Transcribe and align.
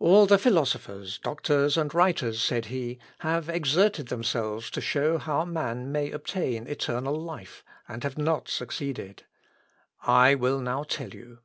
"All 0.00 0.26
the 0.26 0.38
philosophers, 0.38 1.18
doctors, 1.18 1.76
and 1.76 1.94
writers," 1.94 2.42
said 2.42 2.64
he, 2.64 2.98
"have 3.20 3.48
exerted 3.48 4.08
themselves 4.08 4.68
to 4.72 4.80
show 4.80 5.18
how 5.18 5.44
man 5.44 5.92
may 5.92 6.10
obtain 6.10 6.66
eternal 6.66 7.14
life, 7.14 7.62
and 7.86 8.02
have 8.02 8.18
not 8.18 8.48
succeeded. 8.48 9.22
I 10.02 10.34
will 10.34 10.58
now 10.60 10.82
tell 10.82 11.10
you." 11.10 11.42